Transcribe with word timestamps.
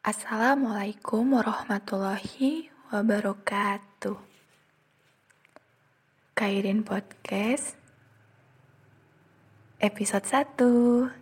Assalamualaikum 0.00 1.36
warahmatullahi 1.36 2.72
wabarakatuh. 2.88 4.16
Kairin 6.32 6.80
Podcast 6.80 7.76
episode 9.76 10.24
1. 10.24 11.19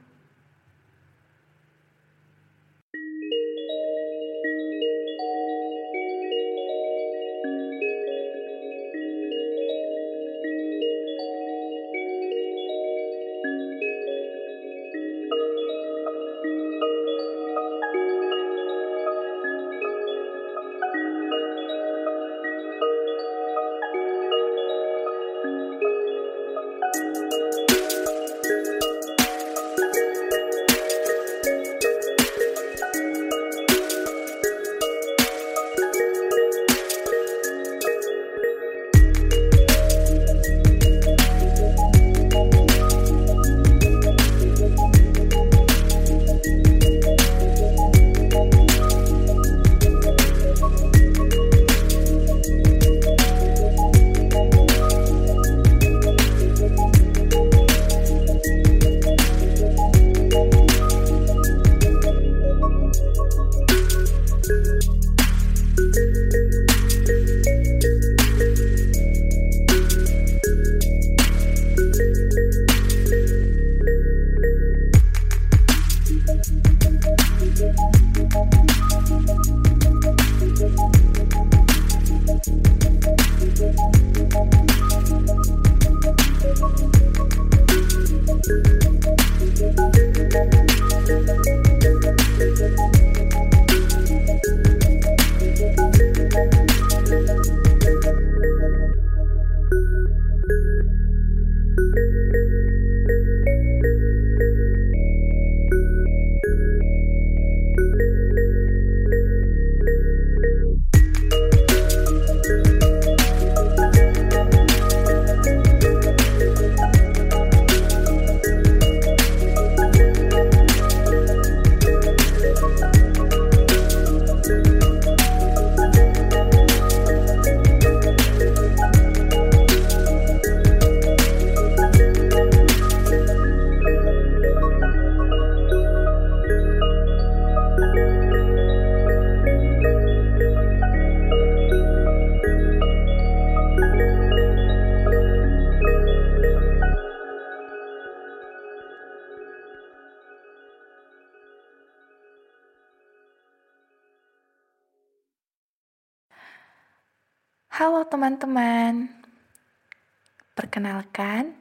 Perkenalkan 160.78 161.58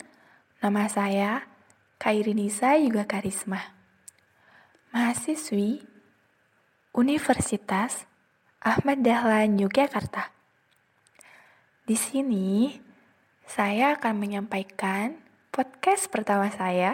nama 0.61 0.85
saya 0.85 1.49
Kairinisa 1.97 2.77
Yuga 2.77 3.09
Karisma, 3.09 3.73
mahasiswi 4.93 5.81
Universitas 6.93 8.05
Ahmad 8.61 9.01
Dahlan 9.01 9.57
Yogyakarta. 9.57 10.29
Di 11.89 11.97
sini 11.97 12.77
saya 13.41 13.97
akan 13.97 14.21
menyampaikan 14.21 15.17
podcast 15.49 16.13
pertama 16.13 16.53
saya 16.53 16.93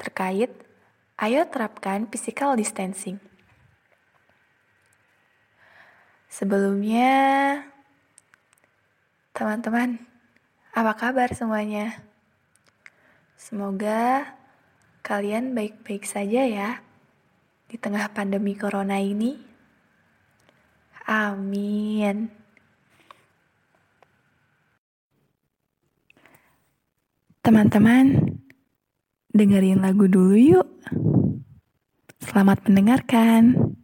terkait 0.00 0.48
ayo 1.20 1.44
terapkan 1.52 2.08
physical 2.08 2.56
distancing. 2.56 3.20
Sebelumnya, 6.32 7.12
Teman-teman, 9.34 10.13
apa 10.74 10.92
kabar 10.98 11.30
semuanya? 11.30 12.02
Semoga 13.38 14.26
kalian 15.06 15.54
baik-baik 15.54 16.02
saja 16.02 16.42
ya 16.42 16.82
di 17.70 17.78
tengah 17.78 18.10
pandemi 18.10 18.58
corona 18.58 18.98
ini. 18.98 19.38
Amin. 21.06 22.26
Teman-teman, 27.38 28.34
dengerin 29.30 29.78
lagu 29.78 30.10
dulu 30.10 30.34
yuk. 30.34 30.66
Selamat 32.18 32.66
mendengarkan. 32.66 33.78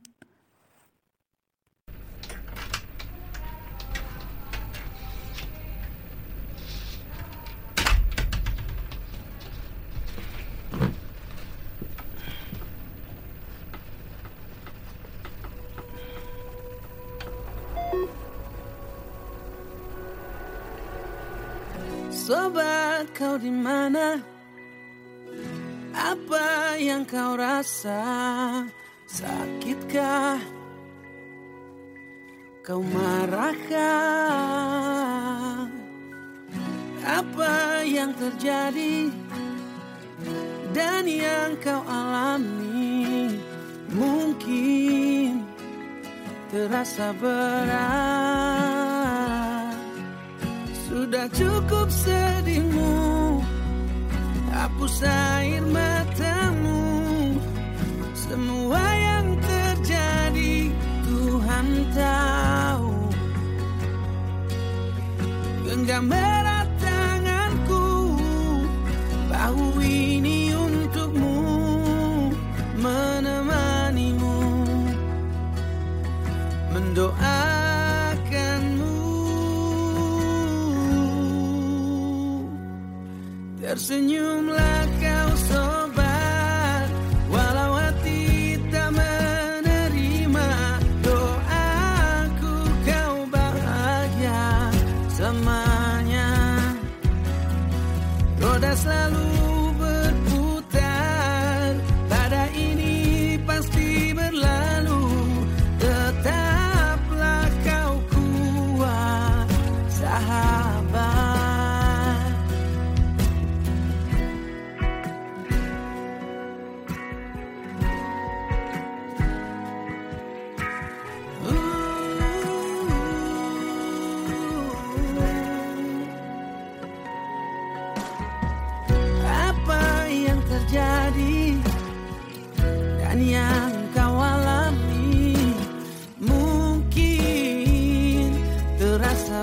Sobat 22.31 23.11
kau 23.11 23.35
di 23.35 23.51
mana? 23.51 24.23
Apa 25.91 26.79
yang 26.79 27.03
kau 27.03 27.35
rasa? 27.35 27.99
Sakitkah? 29.03 30.39
Kau 32.63 32.87
marahkah? 32.87 33.75
Apa 37.03 37.83
yang 37.83 38.15
terjadi? 38.15 39.11
Dan 40.71 41.11
yang 41.11 41.59
kau 41.59 41.83
alami 41.83 43.35
mungkin 43.91 45.43
terasa 46.47 47.11
berat. 47.19 48.70
Sudah 51.11 51.27
cukup 51.35 51.91
sedihmu. 51.91 52.95
Hapus 54.55 55.03
air 55.03 55.59
matamu. 55.67 56.87
Semua 58.15 58.79
yang 58.95 59.35
terjadi 59.43 60.71
Tuhan 61.03 61.67
tahu. 61.91 62.95
Genggam 65.67 66.15
Tersenyumlah 83.91 84.70
kau 84.70 84.70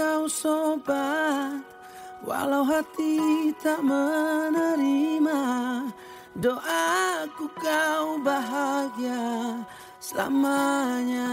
kau 0.00 0.24
sobat 0.24 1.60
Walau 2.24 2.64
hati 2.64 3.52
tak 3.60 3.84
menerima 3.84 5.40
Doaku 6.40 7.46
kau 7.60 8.16
bahagia 8.24 9.60
Selamanya. 10.00 11.32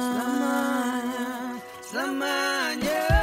Selamanya 0.00 1.28
Selamanya 1.84 3.15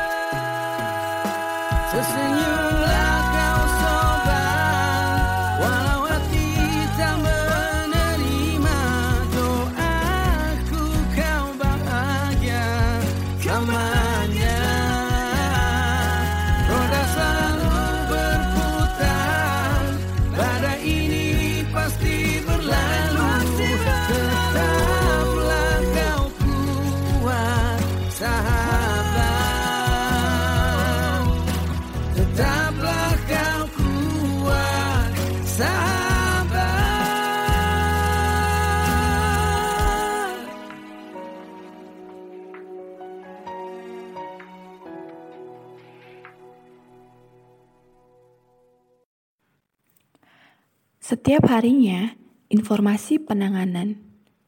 Setiap 51.24 51.56
harinya, 51.56 52.20
informasi 52.52 53.16
penanganan 53.16 53.96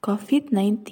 COVID-19 0.04 0.84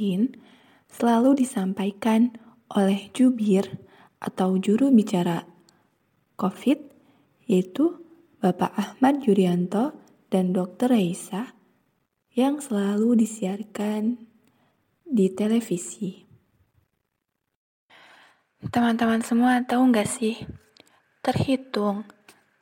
selalu 0.87 1.43
disampaikan 1.43 2.39
oleh 2.71 3.11
jubir 3.11 3.67
atau 4.15 4.55
juru 4.63 4.95
bicara 4.95 5.43
COVID, 6.39 6.79
yaitu 7.51 7.99
Bapak 8.39 8.71
Ahmad 8.79 9.27
Yuryanto 9.27 9.91
dan 10.31 10.55
Dr. 10.55 10.87
Raisa, 10.95 11.51
yang 12.31 12.63
selalu 12.63 13.19
disiarkan 13.19 14.23
di 15.03 15.35
televisi. 15.35 16.23
Teman-teman 18.71 19.19
semua 19.19 19.59
tahu 19.67 19.91
nggak 19.91 20.07
sih, 20.07 20.47
terhitung 21.19 22.07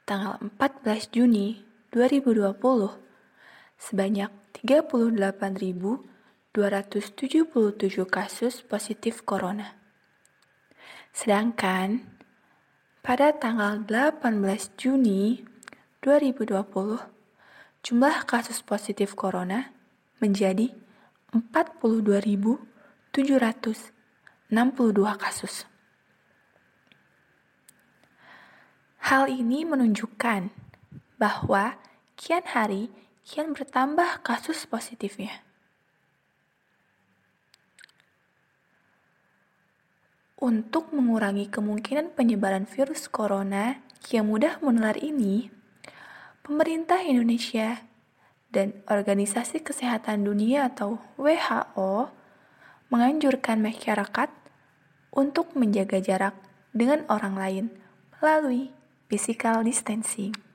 tanggal 0.10 0.42
14 0.58 1.14
Juni 1.14 1.62
2020, 1.94 3.01
sebanyak 3.82 4.30
38.277 4.62 6.54
kasus 8.06 8.62
positif 8.62 9.26
corona. 9.26 9.74
Sedangkan 11.10 12.06
pada 13.02 13.34
tanggal 13.34 13.82
18 13.82 14.78
Juni 14.78 15.42
2020, 16.06 16.62
jumlah 17.82 18.22
kasus 18.30 18.62
positif 18.62 19.18
corona 19.18 19.74
menjadi 20.22 20.70
42.762 21.34 23.18
kasus. 25.18 25.66
Hal 29.02 29.26
ini 29.34 29.66
menunjukkan 29.66 30.54
bahwa 31.18 31.74
kian 32.14 32.46
hari 32.46 32.94
kian 33.22 33.54
bertambah 33.54 34.26
kasus 34.26 34.66
positifnya. 34.66 35.46
Untuk 40.42 40.90
mengurangi 40.90 41.54
kemungkinan 41.54 42.18
penyebaran 42.18 42.66
virus 42.66 43.06
corona 43.06 43.78
yang 44.10 44.26
mudah 44.26 44.58
menular 44.66 44.98
ini, 44.98 45.54
pemerintah 46.42 47.06
Indonesia 47.06 47.86
dan 48.50 48.82
Organisasi 48.90 49.62
Kesehatan 49.62 50.26
Dunia 50.26 50.74
atau 50.74 50.98
WHO 51.16 52.10
menganjurkan 52.92 53.62
masyarakat 53.62 54.34
untuk 55.14 55.54
menjaga 55.54 56.02
jarak 56.02 56.36
dengan 56.74 57.06
orang 57.08 57.36
lain 57.38 57.66
melalui 58.20 58.74
physical 59.08 59.64
distancing. 59.64 60.51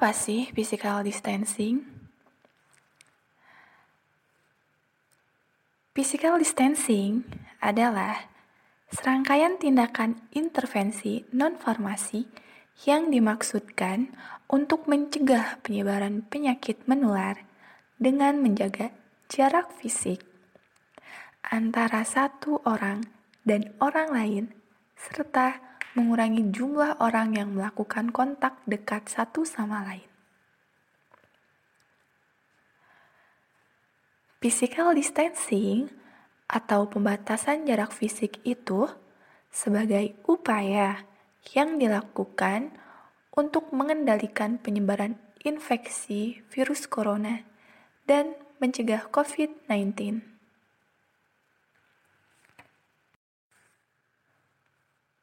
Apa 0.00 0.16
sih 0.16 0.48
physical 0.56 1.04
distancing? 1.04 1.84
Physical 5.92 6.40
distancing 6.40 7.28
adalah 7.60 8.32
serangkaian 8.88 9.60
tindakan 9.60 10.24
intervensi 10.32 11.28
non-farmasi 11.36 12.24
yang 12.88 13.12
dimaksudkan 13.12 14.16
untuk 14.48 14.88
mencegah 14.88 15.60
penyebaran 15.60 16.24
penyakit 16.24 16.80
menular 16.88 17.44
dengan 18.00 18.40
menjaga 18.40 18.96
jarak 19.28 19.68
fisik 19.76 20.24
antara 21.44 22.08
satu 22.08 22.64
orang 22.64 23.04
dan 23.44 23.68
orang 23.84 24.08
lain, 24.08 24.44
serta 24.96 25.69
mengurangi 25.98 26.54
jumlah 26.54 27.02
orang 27.02 27.34
yang 27.34 27.54
melakukan 27.54 28.14
kontak 28.14 28.58
dekat 28.66 29.10
satu 29.10 29.42
sama 29.42 29.82
lain. 29.82 30.06
Physical 34.40 34.96
distancing 34.96 35.92
atau 36.48 36.88
pembatasan 36.88 37.68
jarak 37.68 37.92
fisik 37.92 38.40
itu 38.42 38.88
sebagai 39.52 40.16
upaya 40.24 41.04
yang 41.52 41.76
dilakukan 41.76 42.72
untuk 43.36 43.70
mengendalikan 43.74 44.56
penyebaran 44.56 45.20
infeksi 45.44 46.40
virus 46.48 46.88
corona 46.88 47.44
dan 48.08 48.34
mencegah 48.58 49.08
COVID-19. 49.12 50.39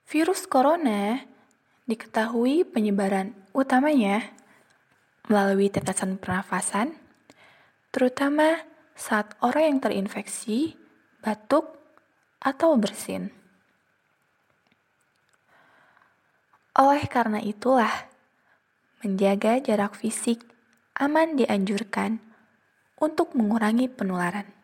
Virus 0.08 0.48
corona 0.48 1.20
diketahui 1.84 2.64
penyebaran 2.64 3.36
utamanya 3.52 4.24
melalui 5.28 5.68
tetesan 5.68 6.16
pernafasan, 6.16 6.96
terutama 7.92 8.64
saat 8.96 9.36
orang 9.44 9.68
yang 9.68 9.80
terinfeksi 9.84 10.80
batuk 11.20 11.76
atau 12.40 12.80
bersin. 12.80 13.36
Oleh 16.80 17.04
karena 17.12 17.44
itulah, 17.44 18.08
menjaga 19.04 19.60
jarak 19.60 20.00
fisik 20.00 20.40
aman 20.96 21.36
dianjurkan 21.36 22.24
untuk 22.96 23.36
mengurangi 23.36 23.92
penularan. 23.92 24.56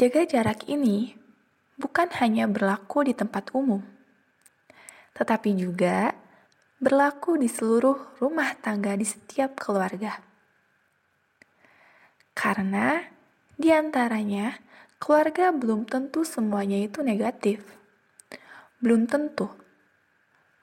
Jaga 0.00 0.24
jarak 0.24 0.64
ini 0.64 1.25
bukan 1.76 2.08
hanya 2.20 2.48
berlaku 2.48 3.04
di 3.04 3.12
tempat 3.12 3.52
umum, 3.52 3.84
tetapi 5.16 5.56
juga 5.56 6.12
berlaku 6.80 7.40
di 7.40 7.48
seluruh 7.48 8.20
rumah 8.20 8.52
tangga 8.60 8.96
di 8.96 9.04
setiap 9.04 9.56
keluarga. 9.56 10.20
Karena 12.36 13.00
di 13.56 13.72
antaranya, 13.72 14.60
keluarga 15.00 15.52
belum 15.52 15.88
tentu 15.88 16.24
semuanya 16.24 16.76
itu 16.76 17.00
negatif. 17.00 17.64
Belum 18.76 19.08
tentu 19.08 19.48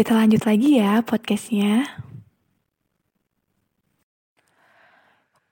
Kita 0.00 0.16
lanjut 0.16 0.48
lagi 0.48 0.80
ya 0.80 1.04
podcastnya. 1.04 1.84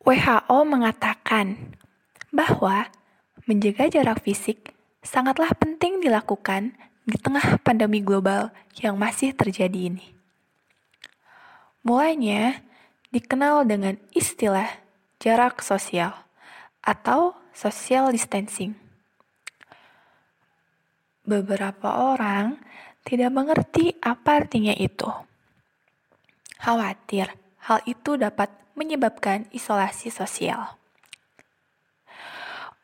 WHO 0.00 0.58
mengatakan 0.64 1.76
bahwa 2.32 2.88
menjaga 3.44 3.92
jarak 3.92 4.24
fisik 4.24 4.72
sangatlah 5.04 5.52
penting 5.52 6.00
dilakukan 6.00 6.72
di 7.04 7.20
tengah 7.20 7.60
pandemi 7.60 8.00
global 8.00 8.48
yang 8.80 8.96
masih 8.96 9.36
terjadi 9.36 9.92
ini. 9.92 10.16
Mulainya 11.84 12.64
dikenal 13.12 13.68
dengan 13.68 14.00
istilah 14.16 14.80
jarak 15.20 15.60
sosial 15.60 16.24
atau 16.80 17.36
social 17.52 18.08
distancing. 18.16 18.72
Beberapa 21.28 22.16
orang 22.16 22.64
tidak 23.08 23.32
mengerti 23.32 23.96
apa 24.04 24.44
artinya 24.44 24.76
itu. 24.76 25.08
Khawatir 26.60 27.32
hal 27.64 27.80
itu 27.88 28.20
dapat 28.20 28.52
menyebabkan 28.76 29.48
isolasi 29.48 30.12
sosial. 30.12 30.76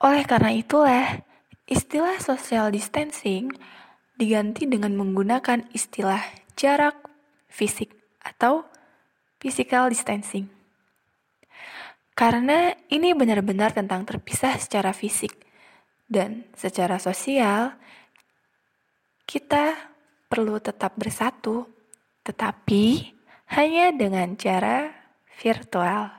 Oleh 0.01 0.25
karena 0.25 0.57
itulah, 0.57 1.21
istilah 1.69 2.17
social 2.25 2.73
distancing 2.73 3.53
diganti 4.17 4.65
dengan 4.65 4.97
menggunakan 4.97 5.69
istilah 5.77 6.25
jarak 6.57 6.97
fisik 7.53 7.93
atau 8.25 8.65
physical 9.37 9.93
distancing. 9.93 10.49
Karena 12.17 12.73
ini 12.89 13.13
benar-benar 13.13 13.77
tentang 13.77 14.07
terpisah 14.09 14.57
secara 14.57 14.95
fisik 14.95 15.35
dan 16.07 16.47
secara 16.55 16.97
sosial, 17.03 17.75
kita 19.27 19.94
perlu 20.35 20.59
tetap 20.59 20.99
bersatu, 20.99 21.63
tetapi 22.27 23.15
hanya 23.55 23.95
dengan 23.95 24.35
cara 24.35 24.91
virtual. 25.39 26.11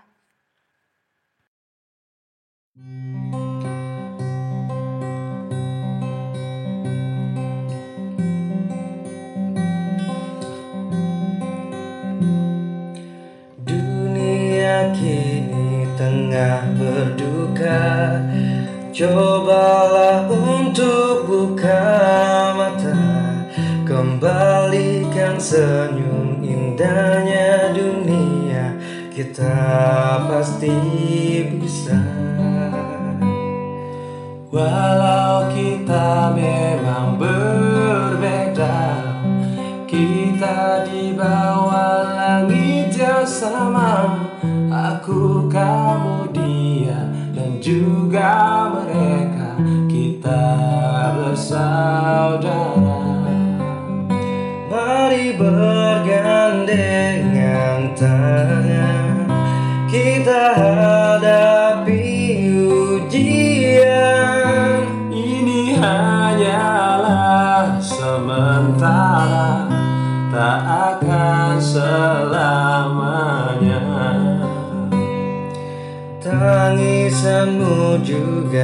Dunia 13.67 14.95
kini 14.95 15.91
tengah 15.99 16.63
berduka 16.80 17.84
Cobalah 18.95 20.23
untuk 20.32 21.28
buka 21.28 21.84
Kembalikan 23.95 25.39
senyum 25.39 26.43
indahnya 26.43 27.71
dunia 27.71 28.75
Kita 29.08 29.55
pasti 30.27 30.75
bisa. 31.55 31.95
Walau 34.51 35.47
kita 35.47 36.36
memang 36.36 37.15
berbeda 37.15 38.99
Kita 39.88 40.84
di 40.84 41.15
bawah 41.15 42.03
langit 42.19 42.99
yang 42.99 43.23
sama. 43.23 44.27
Aku, 44.75 45.47
kamu, 45.47 46.36
dia 46.36 46.99
Dan 47.31 47.63
juga 47.63 48.67
mereka 48.75 49.55
Kita 49.88 50.43
bersaudara 51.15 52.54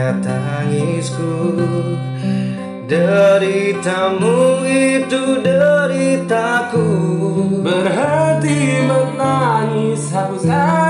juga 0.02 0.18
tangisku 0.26 1.34
Deritamu 2.90 4.68
itu 4.68 5.40
deritaku. 5.40 6.90
Berhenti 7.64 8.84
menangis 8.84 10.12
hapus 10.12 10.44
air 10.52 10.81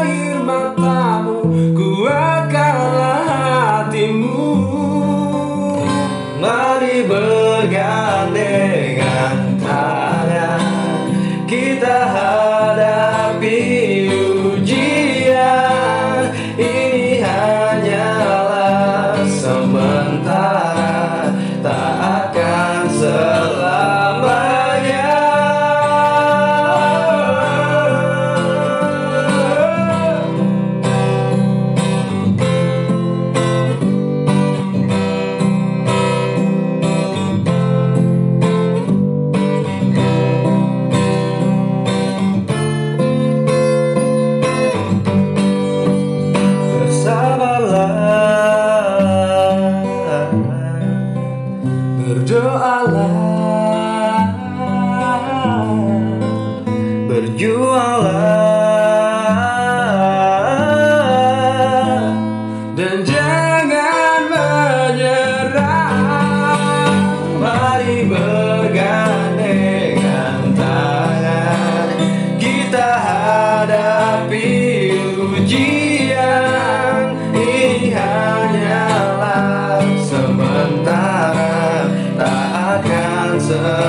coração. 83.58 83.81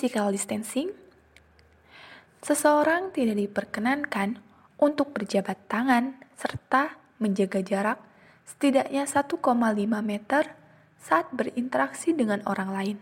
Physical 0.00 0.32
distancing, 0.32 0.88
seseorang 2.40 3.12
tidak 3.12 3.36
diperkenankan 3.36 4.40
untuk 4.80 5.12
berjabat 5.12 5.60
tangan 5.68 6.16
serta 6.40 6.96
menjaga 7.20 7.60
jarak 7.60 8.00
setidaknya 8.48 9.04
1,5 9.04 9.36
meter 10.00 10.56
saat 10.96 11.28
berinteraksi 11.36 12.16
dengan 12.16 12.40
orang 12.48 12.72
lain. 12.72 12.96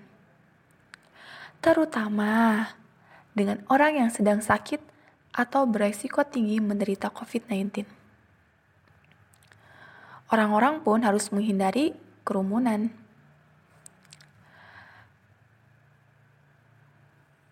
Terutama 1.63 2.67
dengan 3.31 3.63
orang 3.71 4.03
yang 4.03 4.11
sedang 4.11 4.43
sakit 4.43 4.83
atau 5.31 5.71
beresiko 5.71 6.27
tinggi 6.27 6.59
menderita 6.59 7.15
COVID-19. 7.15 7.87
Orang-orang 10.35 10.83
pun 10.83 11.07
harus 11.07 11.31
menghindari 11.31 11.95
kerumunan. 12.27 12.91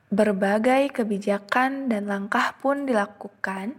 Berbagai 0.06 0.94
kebijakan 0.94 1.90
dan 1.90 2.06
langkah 2.06 2.54
pun 2.62 2.86
dilakukan 2.86 3.74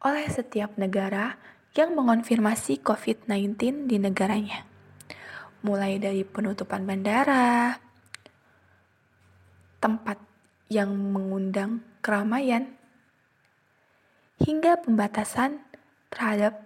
oleh 0.00 0.26
setiap 0.32 0.80
negara 0.80 1.36
yang 1.76 1.92
mengonfirmasi 1.92 2.80
COVID-19 2.80 3.84
di 3.84 4.00
negaranya. 4.00 4.64
Mulai 5.60 6.00
dari 6.00 6.24
penutupan 6.24 6.88
bandara, 6.88 7.76
tempat 9.84 10.16
yang 10.72 10.96
mengundang 10.96 11.84
keramaian, 12.00 12.72
hingga 14.40 14.80
pembatasan 14.80 15.60
terhadap 16.08 16.56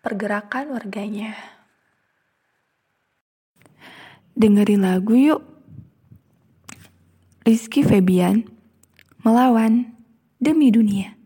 pergerakan 0.00 0.72
warganya. 0.72 1.36
Dengerin 4.32 4.80
lagu 4.80 5.12
yuk. 5.12 5.59
Rizky 7.50 7.82
Febian 7.82 8.46
melawan 9.26 9.90
demi 10.38 10.70
dunia. 10.70 11.18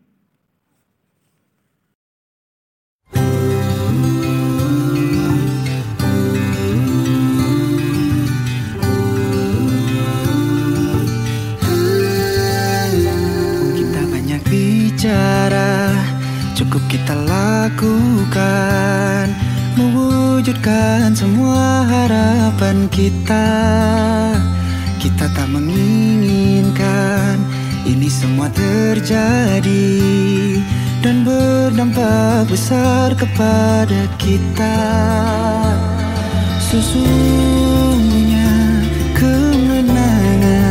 Bicara, 14.45 15.91
cukup 16.55 16.79
kita 16.87 17.11
lakukan 17.27 19.27
Mewujudkan 19.75 21.11
semua 21.11 21.83
harapan 21.83 22.87
kita 22.87 23.51
Kita 25.05 25.29
tak 25.37 25.53
menginginkan 25.53 27.37
ini 27.85 28.09
semua 28.09 28.49
terjadi 28.49 30.01
Dan 31.05 31.21
berdampak 31.21 32.49
besar 32.49 33.13
kepada 33.13 34.09
kita 34.17 34.81
Sesungguhnya 36.57 38.49
kemenangan 39.13 40.65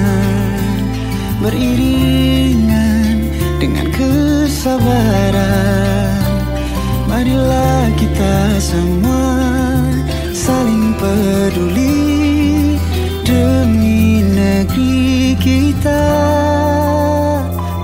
beriringan 1.38 3.31
dengan 3.62 3.87
kesabaran. 3.94 4.99
Marilah 7.07 7.87
kita 7.94 8.59
semua 8.59 9.38
saling 10.35 10.90
peduli 10.99 12.04
kita. 14.74 16.04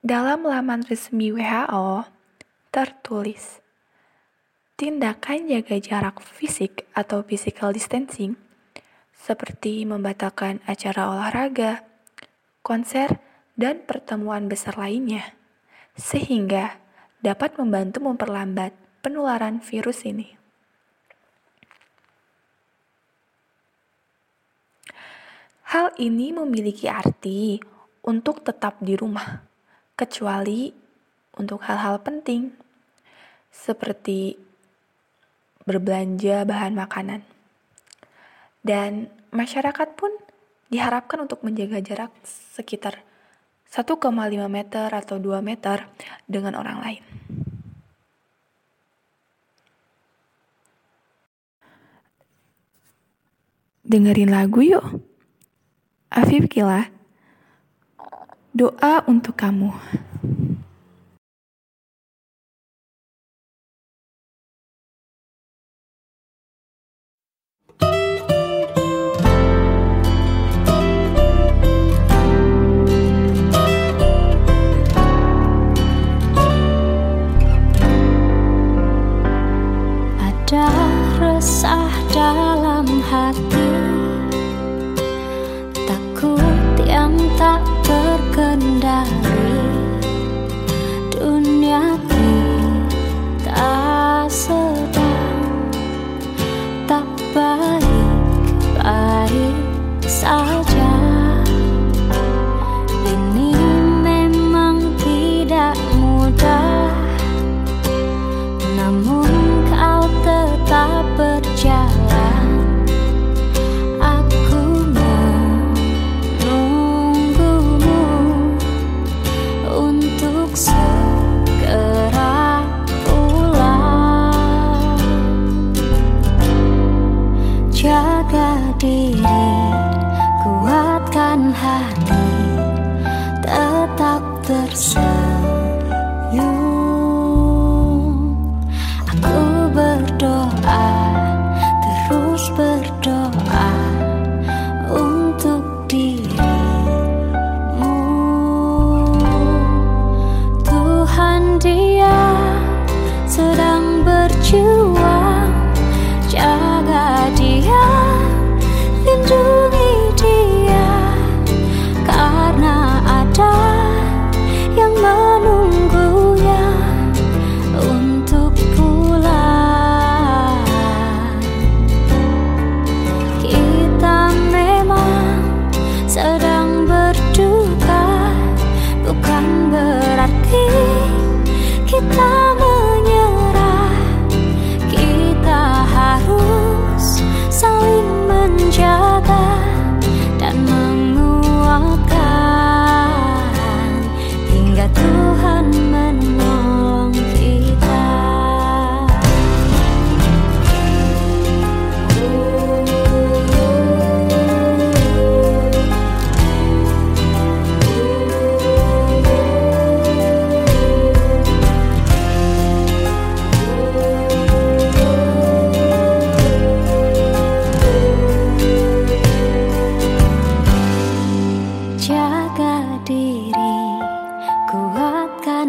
Dalam 0.00 0.48
laman 0.48 0.80
resmi 0.88 1.28
WHO 1.28 2.08
tertulis, 2.72 3.60
tindakan 4.80 5.44
jaga 5.44 5.76
jarak 5.76 6.24
fisik 6.24 6.88
atau 6.96 7.20
physical 7.20 7.76
distancing 7.76 8.40
seperti 9.12 9.84
membatalkan 9.84 10.64
acara 10.64 11.04
olahraga, 11.04 11.84
konser, 12.64 13.20
dan 13.60 13.84
pertemuan 13.84 14.48
besar 14.48 14.80
lainnya, 14.80 15.36
sehingga 15.92 16.80
dapat 17.20 17.60
membantu 17.60 18.00
memperlambat 18.00 18.72
penularan 19.04 19.60
virus 19.60 20.08
ini. 20.08 20.32
Hal 25.76 25.92
ini 26.00 26.32
memiliki 26.32 26.88
arti 26.88 27.60
untuk 28.00 28.40
tetap 28.40 28.80
di 28.80 28.96
rumah, 28.96 29.49
kecuali 30.00 30.72
untuk 31.36 31.60
hal-hal 31.68 32.00
penting 32.00 32.48
seperti 33.52 34.40
berbelanja 35.68 36.48
bahan 36.48 36.72
makanan. 36.72 37.20
Dan 38.64 39.12
masyarakat 39.28 39.88
pun 40.00 40.08
diharapkan 40.72 41.20
untuk 41.20 41.44
menjaga 41.44 41.84
jarak 41.84 42.12
sekitar 42.24 43.04
1,5 43.68 44.00
meter 44.48 44.88
atau 44.88 45.16
2 45.20 45.44
meter 45.44 45.84
dengan 46.24 46.56
orang 46.56 46.78
lain. 46.80 47.04
Dengerin 53.90 54.30
lagu 54.30 54.62
yuk. 54.62 54.86
Afif 56.14 56.46
Kila. 56.46 56.99
Doa 58.50 59.06
untuk 59.06 59.38
kamu. 59.38 59.70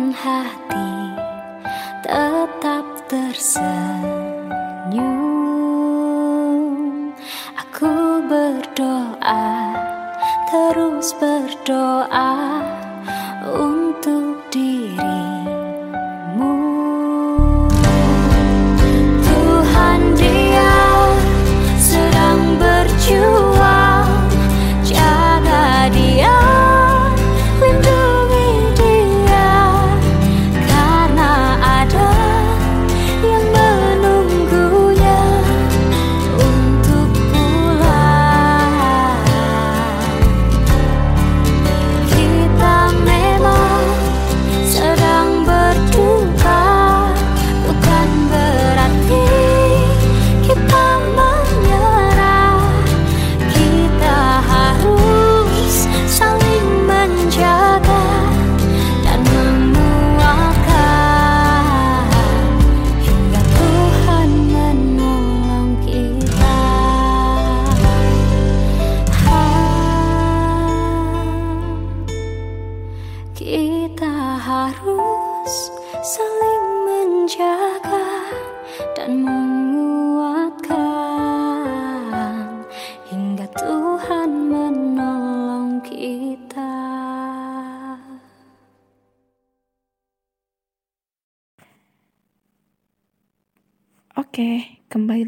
Hati, 0.10 1.14
tetap 2.02 2.86
tersenyum. 3.06 3.80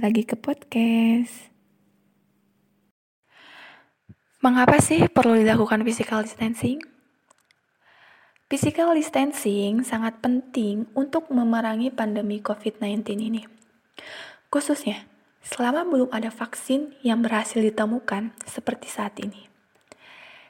Lagi 0.03 0.27
ke 0.27 0.35
podcast. 0.35 1.47
Mengapa 4.43 4.75
sih 4.83 5.07
perlu 5.07 5.39
dilakukan 5.39 5.79
physical 5.87 6.27
distancing? 6.27 6.83
Physical 8.51 8.91
distancing 8.99 9.79
sangat 9.87 10.19
penting 10.19 10.91
untuk 10.91 11.31
memerangi 11.31 11.87
pandemi 11.87 12.43
COVID-19 12.43 13.15
ini. 13.15 13.47
Khususnya, 14.51 15.07
selama 15.39 15.87
belum 15.87 16.11
ada 16.11 16.27
vaksin 16.27 16.99
yang 16.99 17.23
berhasil 17.23 17.63
ditemukan 17.63 18.35
seperti 18.43 18.91
saat 18.91 19.15
ini. 19.23 19.47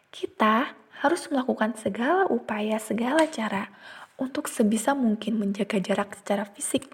Kita 0.10 0.74
harus 1.06 1.30
melakukan 1.30 1.78
segala 1.78 2.26
upaya, 2.26 2.82
segala 2.82 3.30
cara 3.30 3.70
untuk 4.18 4.50
sebisa 4.50 4.98
mungkin 4.98 5.38
menjaga 5.38 5.78
jarak 5.78 6.18
secara 6.18 6.50
fisik 6.50 6.90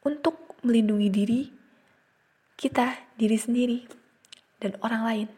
untuk 0.00 0.56
melindungi 0.64 1.12
diri 1.12 1.59
kita, 2.60 2.92
diri 3.16 3.40
sendiri, 3.40 3.88
dan 4.60 4.76
orang 4.84 5.02
lain 5.08 5.28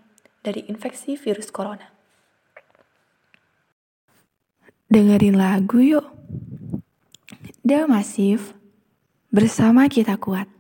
dari 0.43 0.67
infeksi 0.67 1.15
virus 1.15 1.55
corona. 1.55 1.87
Dengerin 4.91 5.39
lagu 5.39 5.79
yuk. 5.79 6.07
The 7.63 7.87
Masif 7.87 8.59
bersama 9.31 9.87
kita 9.87 10.19
kuat. 10.19 10.51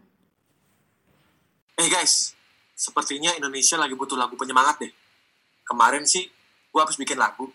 Eh 1.83 1.91
guys, 1.91 2.39
sepertinya 2.79 3.35
Indonesia 3.35 3.75
lagi 3.75 3.99
butuh 3.99 4.15
lagu 4.15 4.39
penyemangat 4.39 4.87
deh. 4.87 4.93
Kemarin 5.67 6.07
sih 6.07 6.31
gue 6.71 6.79
habis 6.79 6.95
bikin 6.95 7.19
lagu. 7.19 7.51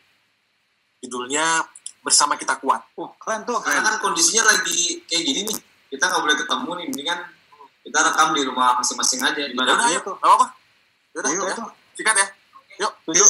Judulnya 0.99 1.64
Bersama 2.03 2.39
Kita 2.39 2.55
Kuat. 2.55 2.88
Oh, 2.95 3.12
keren 3.20 3.43
tuh. 3.43 3.60
Karena 3.60 3.84
kan 3.84 3.99
kondisinya 3.99 4.47
lagi 4.47 5.03
kayak 5.12 5.24
gini 5.28 5.41
nih. 5.43 5.58
Kita 5.91 6.08
nggak 6.08 6.22
boleh 6.24 6.38
ketemu 6.39 6.70
nih. 6.72 6.86
Mendingan 6.88 7.20
kita 7.88 7.99
rekam 8.03 8.27
di 8.35 8.41
rumah 8.43 8.75
masing-masing 8.77 9.19
aja. 9.23 9.41
Gimana? 9.47 9.67
Yaudah, 9.71 9.88
Iya 9.88 9.97
yuk. 9.99 10.03
tuh. 10.03 10.15
Apa-apa. 10.19 10.45
Yaudah, 11.15 11.31
ya. 11.31 11.55
tuh. 11.55 11.67
Sikat 11.95 12.15
ya. 12.19 12.27
Yuk. 12.83 12.91
Setuju. 13.07 13.25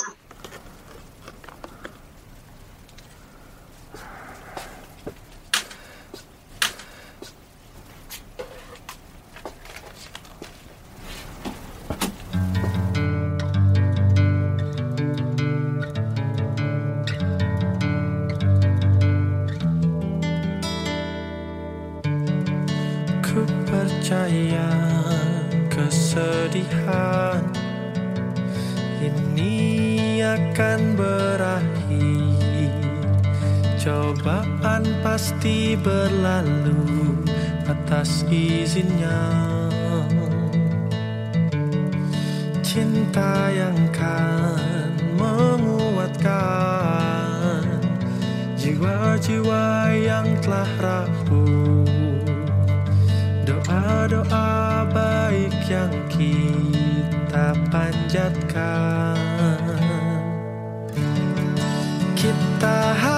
Berlalu 35.80 37.24
atas 37.68 38.24
izinnya. 38.28 39.24
Cinta 42.64 43.50
yang 43.50 43.80
kan 43.96 44.94
menguatkan 45.18 46.78
Jiwa-jiwa 48.68 49.96
yang 49.96 50.28
telah 50.44 50.68
rapuh. 50.78 51.88
Doa-doa 53.48 54.84
baik 54.92 55.56
yang 55.72 55.96
kita 56.12 57.56
panjatkan. 57.72 59.16
Kita 62.14 62.78
harus 63.00 63.17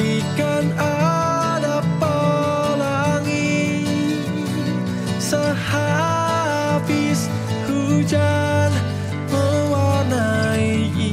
Pastikan 0.00 0.72
ada 0.80 1.84
pelangi 2.00 3.84
Sehabis 5.20 6.48
hujan 7.68 8.72
mewarnai 9.28 11.04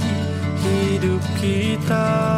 hidup 0.64 1.20
kita 1.36 2.37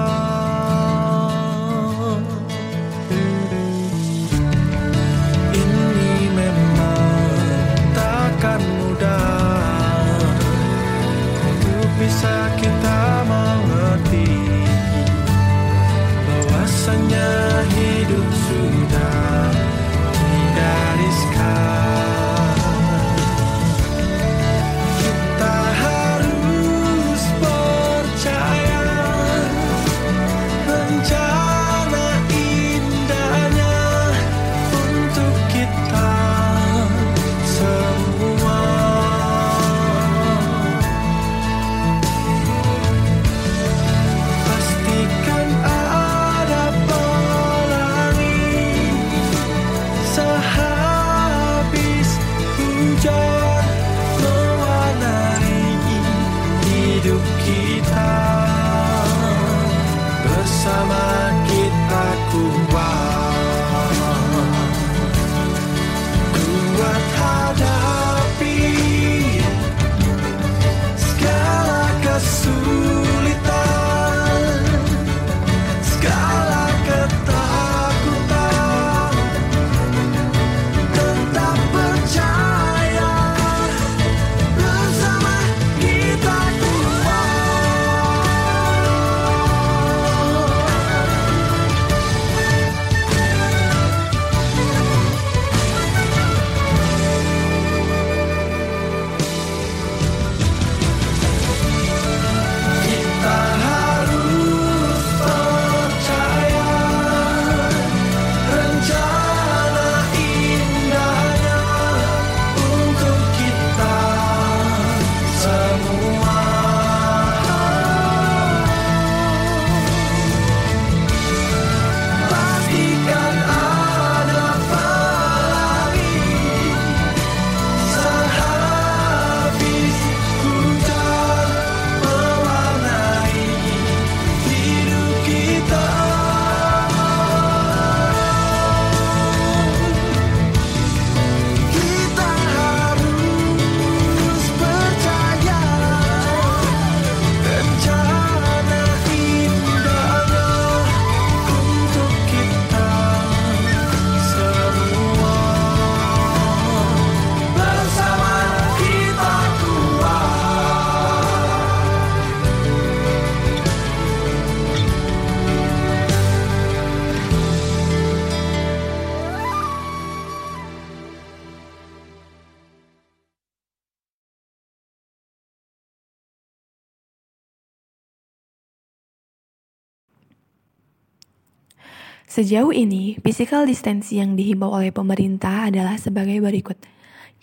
Sejauh 182.40 182.72
ini, 182.72 183.20
physical 183.20 183.68
distancing 183.68 184.24
yang 184.24 184.32
dihimbau 184.40 184.72
oleh 184.72 184.96
pemerintah 184.96 185.68
adalah 185.68 186.00
sebagai 186.00 186.40
berikut. 186.40 186.80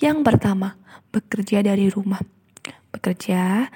Yang 0.00 0.24
pertama, 0.24 0.80
bekerja 1.12 1.60
dari 1.60 1.92
rumah. 1.92 2.24
Bekerja 2.96 3.68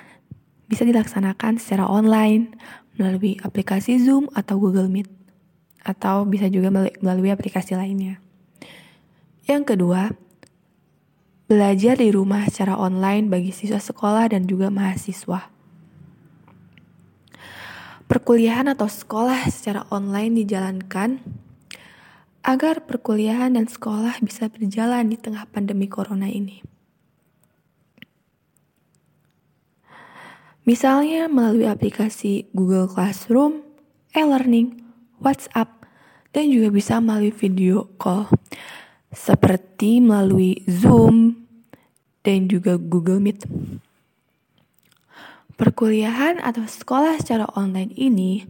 bisa 0.64 0.80
dilaksanakan 0.80 1.60
secara 1.60 1.84
online 1.92 2.56
melalui 2.96 3.36
aplikasi 3.44 4.00
Zoom 4.00 4.32
atau 4.32 4.56
Google 4.56 4.88
Meet, 4.88 5.12
atau 5.84 6.24
bisa 6.24 6.48
juga 6.48 6.72
melalui 6.72 7.28
aplikasi 7.28 7.76
lainnya. 7.76 8.16
Yang 9.44 9.76
kedua, 9.76 10.16
belajar 11.52 12.00
di 12.00 12.16
rumah 12.16 12.48
secara 12.48 12.80
online 12.80 13.28
bagi 13.28 13.52
siswa 13.52 13.76
sekolah 13.76 14.32
dan 14.32 14.48
juga 14.48 14.72
mahasiswa. 14.72 15.52
Perkuliahan 18.10 18.66
atau 18.66 18.90
sekolah 18.90 19.46
secara 19.54 19.86
online 19.94 20.42
dijalankan 20.42 21.22
agar 22.42 22.82
perkuliahan 22.82 23.54
dan 23.54 23.70
sekolah 23.70 24.18
bisa 24.18 24.50
berjalan 24.50 25.06
di 25.06 25.14
tengah 25.14 25.46
pandemi 25.46 25.86
corona 25.86 26.26
ini. 26.26 26.58
Misalnya 30.66 31.30
melalui 31.30 31.70
aplikasi 31.70 32.50
Google 32.50 32.90
Classroom, 32.90 33.62
e-learning, 34.10 34.82
WhatsApp, 35.22 35.86
dan 36.34 36.50
juga 36.50 36.74
bisa 36.74 36.98
melalui 36.98 37.30
video 37.30 37.94
call 37.94 38.26
seperti 39.14 40.02
melalui 40.02 40.66
Zoom 40.66 41.46
dan 42.26 42.50
juga 42.50 42.74
Google 42.74 43.22
Meet. 43.22 43.46
Perkuliahan 45.60 46.40
atau 46.40 46.64
sekolah 46.64 47.20
secara 47.20 47.44
online 47.52 47.92
ini 47.92 48.48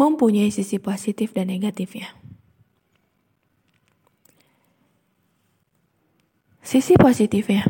mempunyai 0.00 0.48
sisi 0.48 0.80
positif 0.80 1.36
dan 1.36 1.52
negatifnya. 1.52 2.16
Sisi 6.64 6.96
positifnya, 6.96 7.68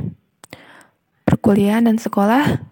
perkuliahan 1.26 1.91
dan 1.91 1.99
sekolah 1.99 2.62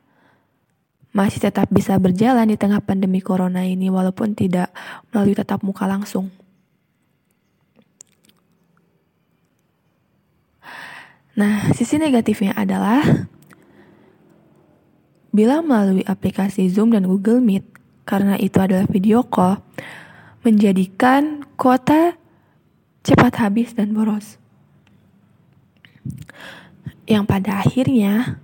masih 1.11 1.51
tetap 1.51 1.67
bisa 1.75 1.99
berjalan 1.99 2.47
di 2.47 2.55
tengah 2.55 2.79
pandemi 2.79 3.19
corona 3.19 3.67
ini 3.67 3.91
walaupun 3.91 4.39
tidak 4.39 4.71
melalui 5.11 5.35
tatap 5.35 5.67
muka 5.67 5.91
langsung. 5.91 6.31
Nah, 11.35 11.75
sisi 11.75 11.99
negatifnya 11.99 12.55
adalah 12.55 13.03
Bila 15.35 15.66
melalui 15.66 16.07
aplikasi 16.07 16.70
Zoom 16.70 16.95
dan 16.95 17.11
Google 17.11 17.43
Meet, 17.43 17.66
karena 18.07 18.39
itu 18.39 18.55
adalah 18.62 18.87
video 18.87 19.26
call, 19.26 19.59
menjadikan 20.47 21.43
kuota 21.59 22.14
cepat 23.03 23.43
habis 23.43 23.74
dan 23.74 23.91
boros. 23.91 24.39
Yang 27.11 27.24
pada 27.26 27.66
akhirnya 27.66 28.39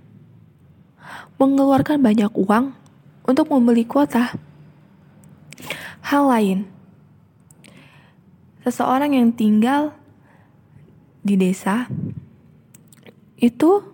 mengeluarkan 1.39 2.03
banyak 2.03 2.29
uang 2.35 2.75
untuk 3.23 3.47
membeli 3.47 3.87
kuota. 3.87 4.35
Hal 6.03 6.27
lain, 6.27 6.67
seseorang 8.67 9.15
yang 9.15 9.31
tinggal 9.31 9.95
di 11.23 11.39
desa 11.39 11.87
itu 13.39 13.90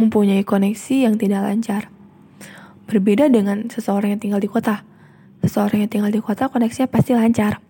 mempunyai 0.00 0.40
koneksi 0.40 1.04
yang 1.04 1.20
tidak 1.20 1.44
lancar. 1.44 1.92
Berbeda 2.88 3.28
dengan 3.28 3.68
seseorang 3.68 4.16
yang 4.16 4.20
tinggal 4.20 4.40
di 4.40 4.48
kota. 4.48 4.82
Seseorang 5.44 5.86
yang 5.86 5.90
tinggal 5.92 6.10
di 6.10 6.18
kota 6.24 6.48
koneksinya 6.48 6.88
pasti 6.88 7.12
lancar. 7.12 7.60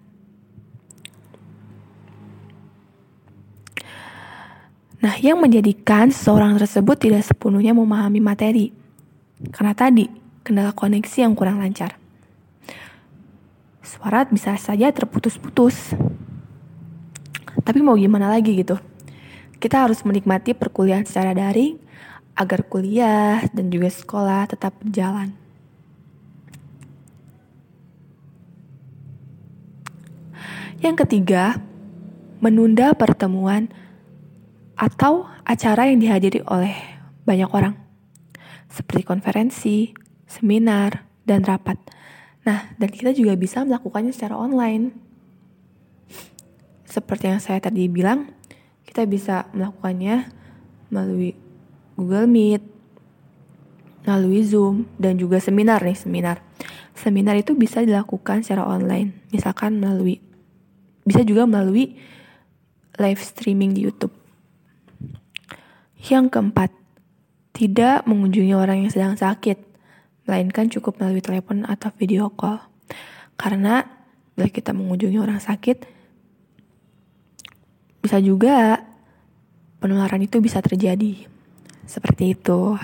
Nah, 5.00 5.16
yang 5.18 5.40
menjadikan 5.40 6.12
seseorang 6.12 6.60
tersebut 6.60 6.96
tidak 7.00 7.24
sepenuhnya 7.24 7.72
memahami 7.72 8.20
materi. 8.20 8.68
Karena 9.48 9.72
tadi, 9.72 10.04
kendala 10.44 10.76
koneksi 10.76 11.24
yang 11.24 11.32
kurang 11.32 11.56
lancar. 11.56 11.96
Suara 13.80 14.28
bisa 14.28 14.54
saja 14.60 14.92
terputus-putus. 14.92 15.96
Tapi 17.64 17.80
mau 17.80 17.96
gimana 17.96 18.28
lagi 18.28 18.56
gitu? 18.60 18.76
Kita 19.56 19.88
harus 19.88 20.04
menikmati 20.04 20.56
perkuliahan 20.56 21.04
secara 21.04 21.36
daring 21.36 21.89
agar 22.34 22.64
kuliah 22.66 23.44
dan 23.52 23.68
juga 23.68 23.90
sekolah 23.92 24.48
tetap 24.48 24.76
berjalan. 24.80 25.36
Yang 30.80 31.04
ketiga, 31.04 31.60
menunda 32.40 32.96
pertemuan 32.96 33.68
atau 34.80 35.28
acara 35.44 35.92
yang 35.92 36.00
dihadiri 36.00 36.40
oleh 36.48 36.72
banyak 37.28 37.52
orang, 37.52 37.76
seperti 38.72 39.04
konferensi, 39.04 39.92
seminar, 40.24 41.04
dan 41.28 41.44
rapat. 41.44 41.76
Nah, 42.48 42.72
dan 42.80 42.88
kita 42.88 43.12
juga 43.12 43.36
bisa 43.36 43.60
melakukannya 43.60 44.08
secara 44.08 44.40
online. 44.40 44.96
Seperti 46.88 47.28
yang 47.28 47.44
saya 47.44 47.60
tadi 47.60 47.84
bilang, 47.84 48.32
kita 48.88 49.04
bisa 49.04 49.52
melakukannya 49.52 50.32
melalui 50.88 51.36
Google 52.00 52.24
Meet, 52.24 52.64
melalui 54.08 54.40
Zoom, 54.40 54.88
dan 54.96 55.20
juga 55.20 55.36
seminar 55.36 55.84
nih, 55.84 56.00
seminar. 56.00 56.40
Seminar 56.96 57.36
itu 57.36 57.52
bisa 57.52 57.84
dilakukan 57.84 58.40
secara 58.40 58.64
online, 58.64 59.28
misalkan 59.28 59.76
melalui, 59.76 60.24
bisa 61.04 61.20
juga 61.20 61.44
melalui 61.44 62.00
live 62.96 63.20
streaming 63.20 63.76
di 63.76 63.84
YouTube. 63.84 64.16
Yang 66.00 66.32
keempat, 66.32 66.72
tidak 67.52 68.08
mengunjungi 68.08 68.56
orang 68.56 68.88
yang 68.88 68.90
sedang 68.92 69.20
sakit, 69.20 69.60
melainkan 70.24 70.72
cukup 70.72 70.96
melalui 70.96 71.20
telepon 71.20 71.68
atau 71.68 71.92
video 72.00 72.32
call. 72.32 72.64
Karena 73.36 73.84
bila 74.32 74.48
kita 74.48 74.72
mengunjungi 74.72 75.20
orang 75.20 75.36
sakit, 75.36 75.84
bisa 78.00 78.16
juga 78.24 78.80
penularan 79.76 80.24
itu 80.24 80.40
bisa 80.40 80.64
terjadi. 80.64 81.29
Seperti 81.90 82.38
itu. 82.38 82.78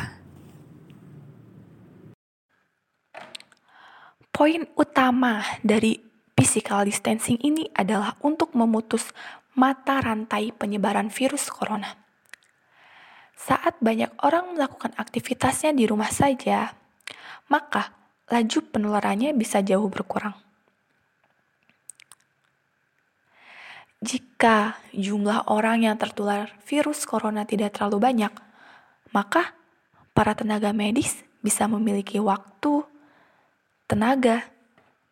Poin 4.34 4.66
utama 4.74 5.46
dari 5.62 5.94
physical 6.34 6.82
distancing 6.90 7.38
ini 7.38 7.70
adalah 7.70 8.18
untuk 8.26 8.58
memutus 8.58 9.14
mata 9.54 10.02
rantai 10.02 10.50
penyebaran 10.50 11.06
virus 11.08 11.46
corona. 11.54 11.94
Saat 13.38 13.78
banyak 13.78 14.10
orang 14.26 14.58
melakukan 14.58 14.90
aktivitasnya 14.98 15.70
di 15.70 15.86
rumah 15.86 16.10
saja, 16.10 16.74
maka 17.46 17.94
laju 18.26 18.58
penularannya 18.74 19.30
bisa 19.38 19.62
jauh 19.62 19.86
berkurang. 19.86 20.34
Jika 24.02 24.82
jumlah 24.92 25.46
orang 25.46 25.86
yang 25.86 25.96
tertular 25.96 26.52
virus 26.66 27.08
corona 27.08 27.48
tidak 27.48 27.78
terlalu 27.78 28.02
banyak, 28.02 28.32
maka 29.14 29.54
para 30.16 30.32
tenaga 30.32 30.72
medis 30.72 31.22
bisa 31.44 31.68
memiliki 31.70 32.18
waktu, 32.18 32.82
tenaga, 33.86 34.48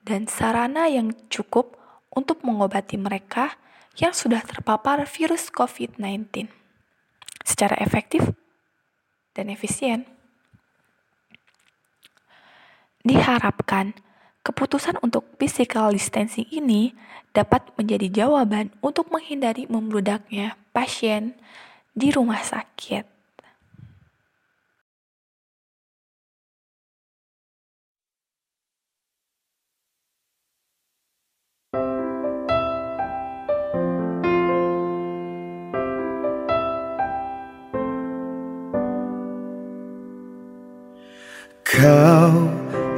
dan 0.04 0.28
sarana 0.28 0.90
yang 0.90 1.14
cukup 1.30 1.78
untuk 2.12 2.42
mengobati 2.42 2.98
mereka 3.00 3.56
yang 3.94 4.10
sudah 4.10 4.42
terpapar 4.42 5.02
virus 5.06 5.48
COVID-19 5.54 6.50
secara 7.46 7.78
efektif 7.78 8.34
dan 9.36 9.50
efisien. 9.50 10.08
Diharapkan 13.04 13.92
keputusan 14.40 14.96
untuk 15.04 15.28
physical 15.36 15.92
distancing 15.92 16.48
ini 16.48 16.96
dapat 17.36 17.68
menjadi 17.76 18.24
jawaban 18.24 18.72
untuk 18.80 19.12
menghindari 19.12 19.68
membludaknya 19.68 20.56
pasien 20.72 21.36
di 21.92 22.08
rumah 22.08 22.40
sakit. 22.40 23.13
Kau 41.84 42.48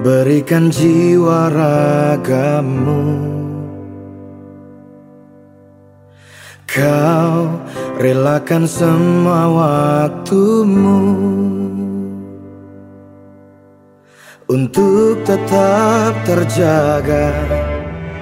berikan 0.07 0.70
jiwa 0.70 1.51
ragamu. 1.51 3.03
Kau 6.70 7.51
relakan 7.99 8.62
semua 8.62 9.51
waktumu. 9.51 11.03
Untuk 14.47 15.26
tetap 15.26 16.14
terjaga 16.22 17.34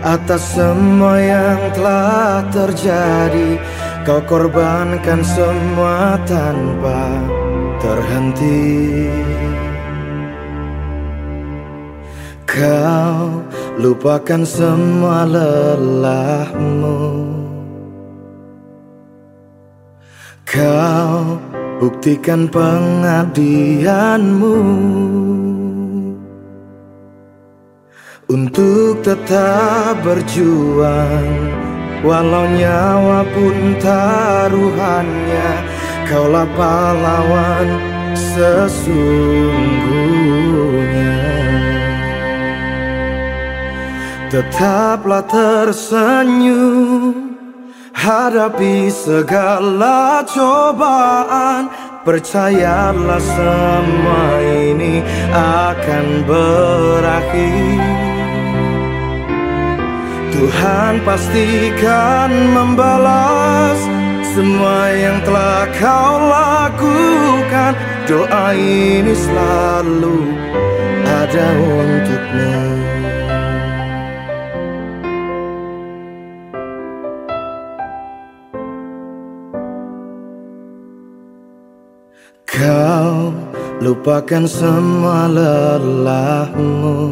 Atas 0.00 0.56
semua 0.56 1.20
yang 1.20 1.60
telah 1.76 2.40
terjadi 2.48 3.60
Kau 4.08 4.24
korbankan 4.24 5.20
semua 5.20 6.16
tanpa 6.24 7.20
terhenti 7.84 9.12
Kau 12.54 13.42
lupakan 13.82 14.46
semua 14.46 15.26
lelahmu. 15.26 17.02
Kau 20.46 21.34
buktikan 21.82 22.46
pengabdianmu. 22.46 24.58
Untuk 28.24 29.04
tetap 29.04 30.00
berjuang 30.00 31.28
Walau 32.00 32.48
nyawa 32.56 33.20
pun 33.36 33.76
taruhannya 33.76 35.50
Kaulah 36.08 36.48
pahlawan 36.56 37.68
sesungguhnya 38.16 40.93
Tetaplah 44.34 45.22
tersenyum 45.30 47.14
Hadapi 47.94 48.90
segala 48.90 50.26
cobaan. 50.26 51.70
Percayalah 52.02 53.22
semua 53.22 54.26
ini 54.42 54.98
akan 55.30 56.26
berakhir. 56.26 57.78
Tuhan 60.34 60.98
pastikan 61.06 62.34
membalas 62.58 63.78
Semua 64.34 64.90
yang 64.98 65.22
telah 65.22 65.70
kau 65.78 66.18
lakukan. 66.26 67.78
Doa 68.10 68.50
ini 68.58 69.14
selalu 69.14 70.18
ada 71.06 71.46
untukmu 71.54 72.83
Kau 82.54 83.34
lupakan 83.82 84.46
semua 84.46 85.26
lelahmu. 85.26 87.02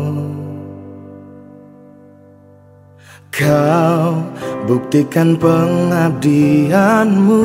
Kau 3.35 4.23
buktikan 4.71 5.35
pengabdianmu. 5.35 7.43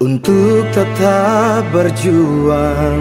Untuk 0.00 0.72
tetap 0.72 1.68
berjuang 1.72 3.00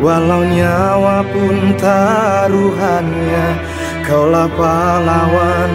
Walau 0.00 0.48
nyawa 0.48 1.20
pun 1.28 1.76
taruhannya 1.76 3.60
Kaulah 4.06 4.48
pahlawan 4.56 5.72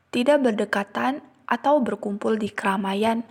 tidak 0.09 0.41
berdekatan 0.41 1.21
atau 1.45 1.77
berkumpul 1.77 2.33
di 2.33 2.49
keramaian 2.49 3.21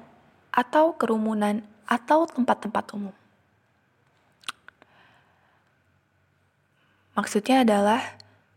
atau 0.54 0.94
kerumunan 0.94 1.66
atau 1.90 2.30
tempat-tempat 2.30 2.86
umum. 2.94 3.17
Maksudnya 7.18 7.66
adalah 7.66 7.98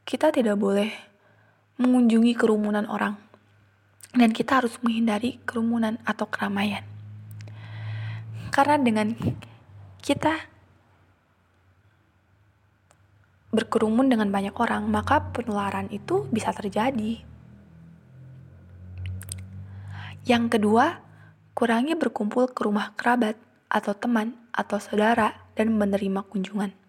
kita 0.05 0.29
tidak 0.29 0.53
boleh 0.53 0.93
mengunjungi 1.81 2.37
kerumunan 2.37 2.85
orang 2.85 3.17
dan 4.13 4.29
kita 4.29 4.61
harus 4.61 4.77
menghindari 4.85 5.41
kerumunan 5.49 5.97
atau 6.05 6.29
keramaian. 6.29 6.85
Karena 8.53 8.77
dengan 8.77 9.17
kita 9.97 10.45
berkerumun 13.49 14.13
dengan 14.13 14.29
banyak 14.29 14.53
orang, 14.53 14.85
maka 14.93 15.33
penularan 15.33 15.89
itu 15.89 16.29
bisa 16.29 16.53
terjadi. 16.53 17.17
Yang 20.21 20.43
kedua, 20.53 21.01
kurangi 21.57 21.97
berkumpul 21.97 22.53
ke 22.53 22.61
rumah 22.61 22.93
kerabat 22.93 23.41
atau 23.73 23.97
teman 23.97 24.37
atau 24.53 24.77
saudara 24.77 25.49
dan 25.57 25.73
menerima 25.73 26.21
kunjungan 26.29 26.80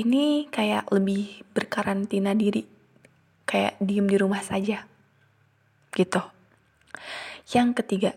ini 0.00 0.48
kayak 0.48 0.88
lebih 0.88 1.44
berkarantina 1.52 2.32
diri. 2.32 2.64
Kayak 3.44 3.76
diem 3.82 4.08
di 4.08 4.16
rumah 4.16 4.40
saja. 4.40 4.88
Gitu. 5.92 6.22
Yang 7.52 7.68
ketiga 7.84 8.10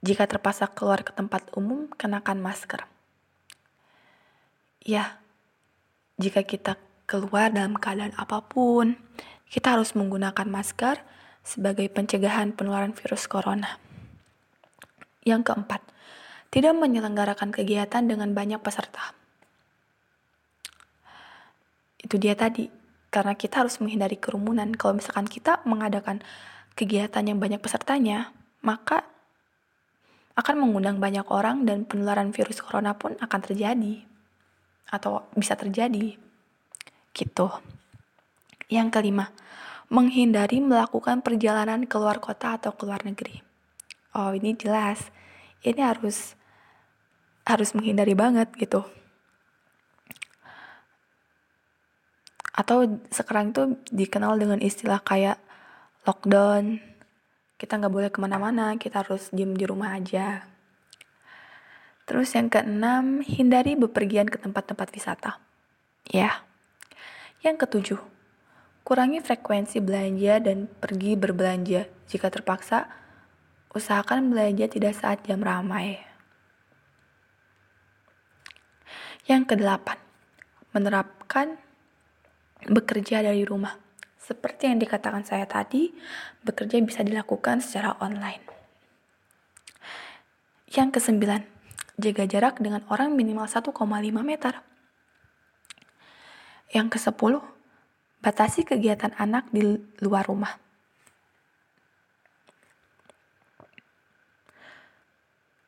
jika 0.00 0.24
terpaksa 0.24 0.70
keluar 0.72 1.04
ke 1.04 1.12
tempat 1.12 1.52
umum 1.52 1.92
kenakan 1.92 2.40
masker. 2.40 2.88
Ya 4.80 5.20
jika 6.16 6.40
kita 6.40 6.80
keluar 7.04 7.52
dalam 7.52 7.76
keadaan 7.76 8.16
apa 8.16 8.40
pun 8.40 8.96
kita 9.52 9.76
harus 9.76 9.92
menggunakan 9.92 10.48
masker 10.48 11.02
sebagai 11.44 11.90
pencegahan 11.92 12.56
penularan 12.56 12.96
virus 12.96 13.28
corona. 13.28 13.76
Yang 15.26 15.52
keempat 15.52 15.84
tidak 16.48 16.72
menyelenggarakan 16.80 17.52
kegiatan 17.52 18.08
dengan 18.08 18.32
banyak 18.32 18.62
peserta 18.64 19.19
itu 22.00 22.16
dia 22.16 22.32
tadi. 22.32 22.72
Karena 23.10 23.34
kita 23.34 23.66
harus 23.66 23.76
menghindari 23.82 24.16
kerumunan. 24.16 24.72
Kalau 24.72 24.96
misalkan 24.96 25.26
kita 25.26 25.60
mengadakan 25.66 26.22
kegiatan 26.78 27.20
yang 27.26 27.36
banyak 27.36 27.58
pesertanya 27.60 28.32
maka 28.64 29.04
akan 30.38 30.56
mengundang 30.56 31.02
banyak 31.02 31.26
orang 31.28 31.68
dan 31.68 31.84
penularan 31.84 32.32
virus 32.32 32.64
corona 32.64 32.96
pun 32.96 33.18
akan 33.20 33.40
terjadi. 33.44 34.06
Atau 34.88 35.26
bisa 35.36 35.58
terjadi. 35.58 36.16
Gitu. 37.12 37.46
Yang 38.70 38.88
kelima 38.94 39.34
menghindari 39.90 40.62
melakukan 40.62 41.18
perjalanan 41.18 41.82
ke 41.82 41.98
luar 41.98 42.22
kota 42.22 42.54
atau 42.54 42.70
ke 42.70 42.86
luar 42.86 43.02
negeri. 43.02 43.42
Oh 44.14 44.30
ini 44.30 44.54
jelas. 44.54 45.10
Ini 45.66 45.82
harus 45.82 46.38
harus 47.42 47.74
menghindari 47.74 48.14
banget 48.14 48.54
gitu 48.54 48.86
atau 52.50 53.00
sekarang 53.14 53.54
itu 53.54 53.78
dikenal 53.94 54.34
dengan 54.36 54.58
istilah 54.58 54.98
kayak 55.02 55.38
lockdown. 56.04 56.82
Kita 57.60 57.76
nggak 57.76 57.92
boleh 57.92 58.10
ke 58.10 58.18
mana-mana 58.18 58.74
kita 58.80 59.04
harus 59.04 59.28
diem 59.30 59.52
di 59.52 59.68
rumah 59.68 59.94
aja. 59.94 60.48
Terus 62.08 62.34
yang 62.34 62.50
keenam 62.50 63.22
hindari 63.22 63.78
bepergian 63.78 64.26
ke 64.26 64.40
tempat-tempat 64.40 64.88
wisata. 64.90 65.38
Ya. 66.10 66.42
Yang 67.44 67.56
ketujuh 67.68 68.00
kurangi 68.82 69.22
frekuensi 69.22 69.78
belanja 69.78 70.42
dan 70.42 70.66
pergi 70.66 71.14
berbelanja. 71.14 71.86
Jika 72.10 72.26
terpaksa 72.32 72.90
usahakan 73.70 74.34
belanja 74.34 74.66
tidak 74.66 74.98
saat 74.98 75.22
jam 75.22 75.38
ramai. 75.38 76.02
Yang 79.30 79.54
kedelapan 79.54 79.98
menerapkan 80.74 81.62
bekerja 82.68 83.24
dari 83.24 83.46
rumah. 83.46 83.78
Seperti 84.20 84.68
yang 84.68 84.78
dikatakan 84.78 85.24
saya 85.24 85.48
tadi, 85.48 85.90
bekerja 86.44 86.76
bisa 86.84 87.00
dilakukan 87.00 87.64
secara 87.64 87.96
online. 87.98 88.44
Yang 90.70 91.00
kesembilan, 91.00 91.42
jaga 91.98 92.24
jarak 92.30 92.62
dengan 92.62 92.86
orang 92.92 93.16
minimal 93.16 93.48
1,5 93.48 93.74
meter. 94.22 94.54
Yang 96.70 96.88
kesepuluh, 96.94 97.42
batasi 98.22 98.62
kegiatan 98.62 99.10
anak 99.18 99.50
di 99.50 99.66
luar 99.98 100.30
rumah. 100.30 100.54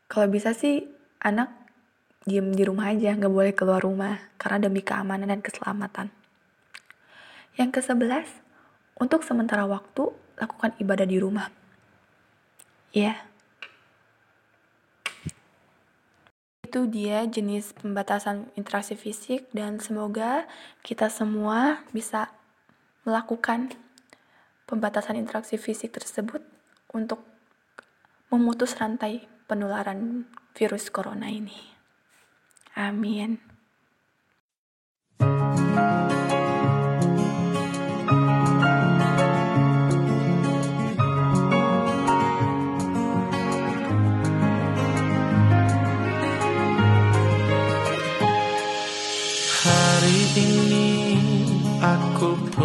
Kalau 0.07 0.28
bisa 0.28 0.53
sih 0.53 0.86
anak 1.24 1.51
diem 2.28 2.53
di 2.55 2.62
rumah 2.62 2.95
aja, 2.95 3.16
nggak 3.16 3.32
boleh 3.32 3.57
keluar 3.57 3.80
rumah 3.82 4.20
karena 4.38 4.68
demi 4.68 4.84
keamanan 4.84 5.32
dan 5.32 5.43
keselamatan. 5.43 6.22
Yang 7.57 7.82
kesebelas, 7.82 8.28
untuk 8.96 9.26
sementara 9.26 9.66
waktu 9.66 10.12
lakukan 10.38 10.72
ibadah 10.78 11.07
di 11.09 11.18
rumah. 11.18 11.50
Ya. 12.92 13.26
Itu 16.64 16.88
dia 16.88 17.24
jenis 17.28 17.76
pembatasan 17.76 18.48
interaksi 18.57 18.96
fisik 18.96 19.50
dan 19.53 19.76
semoga 19.82 20.48
kita 20.80 21.12
semua 21.12 21.84
bisa 21.92 22.32
melakukan 23.05 23.76
pembatasan 24.64 25.20
interaksi 25.20 25.61
fisik 25.61 25.92
tersebut 25.92 26.40
untuk 26.96 27.20
memutus 28.32 28.72
rantai 28.80 29.28
penularan 29.44 30.24
virus 30.57 30.88
corona 30.88 31.28
ini. 31.28 31.59
Amin. 32.72 33.51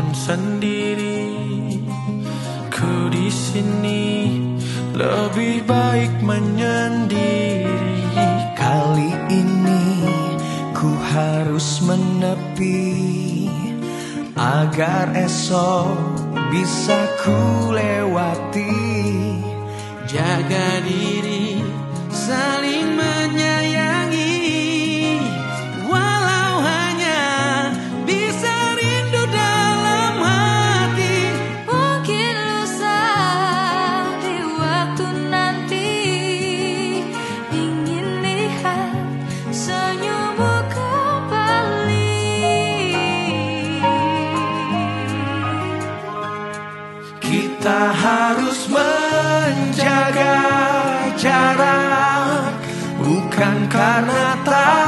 Pun 0.08 0.16
sendiri. 0.16 1.36
Ku 2.72 3.12
di 3.12 3.28
sini 3.28 4.40
lebih 4.96 5.68
baik 5.68 6.24
menyendiri. 6.24 7.76
Kali 8.56 9.12
ini 9.28 10.08
ku 10.72 10.88
harus 11.12 11.84
menepi 11.84 12.96
Agar 14.38 15.12
esok 15.12 16.00
bisa 16.54 17.00
ku 17.26 17.74
lewati. 17.76 18.72
Jaga 20.08 20.80
diri 20.88 21.60
saling 22.08 22.67
karena 54.48 54.87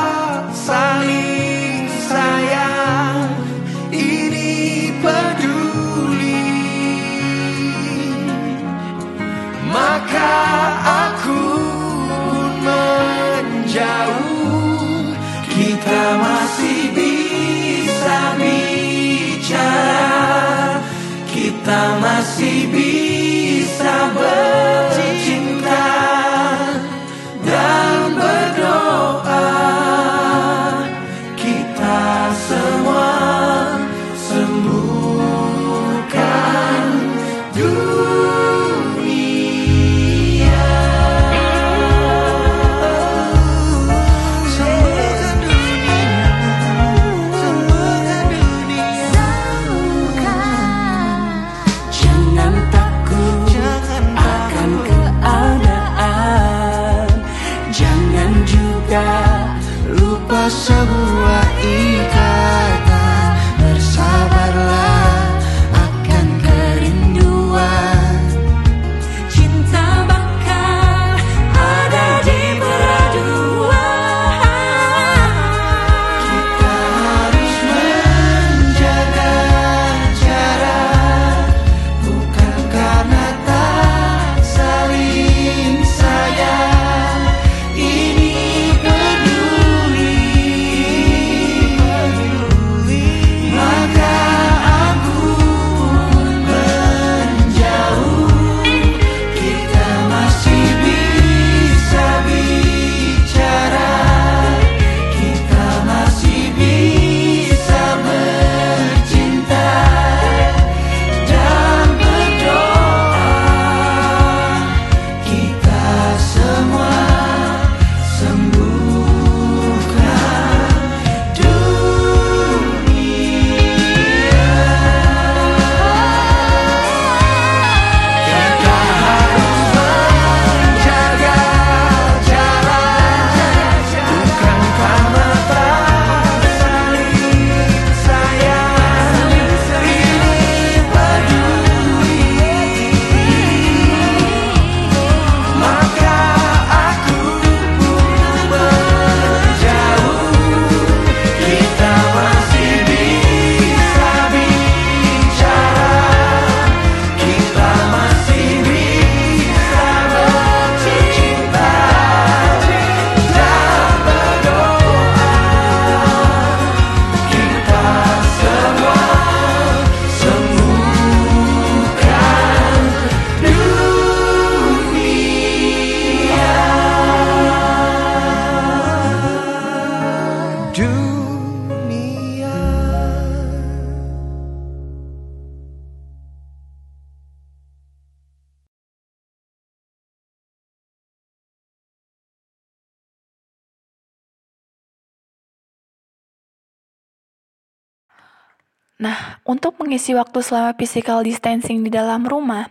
Nah, 198.99 199.39
untuk 199.47 199.79
mengisi 199.79 200.11
waktu 200.11 200.43
selama 200.43 200.75
physical 200.75 201.23
distancing 201.23 201.87
di 201.87 201.91
dalam 201.91 202.27
rumah, 202.27 202.67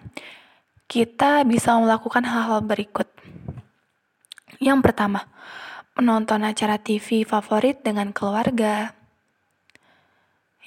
kita 0.85 1.41
bisa 1.49 1.73
melakukan 1.81 2.21
hal-hal 2.21 2.61
berikut. 2.61 3.09
Yang 4.61 4.85
pertama, 4.85 5.25
menonton 5.97 6.45
acara 6.45 6.77
TV 6.77 7.25
favorit 7.25 7.81
dengan 7.81 8.13
keluarga. 8.13 8.93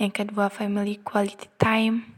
Yang 0.01 0.25
kedua, 0.25 0.49
family 0.49 0.97
quality 0.97 1.45
time 1.61 2.09